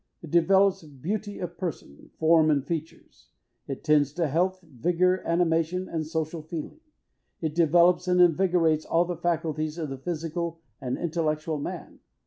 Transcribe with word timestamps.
It 0.23 0.31
developes 0.31 0.81
beauty 0.83 1.37
of 1.37 1.59
person, 1.59 2.09
form 2.17 2.49
and 2.49 2.65
features. 2.65 3.27
It 3.67 3.83
tends 3.83 4.11
to 4.13 4.25
health, 4.27 4.59
vigour, 4.63 5.21
animation 5.27 5.87
and 5.87 6.07
social 6.07 6.41
feeling. 6.41 6.79
It 7.39 7.53
developes 7.53 8.07
and 8.07 8.19
invigorates 8.19 8.83
all 8.83 9.05
the 9.05 9.15
faculties 9.15 9.77
of 9.77 9.89
the 9.89 9.99
physical 9.99 10.59
and 10.81 10.97
intellectual 10.97 11.59
man. 11.59 11.99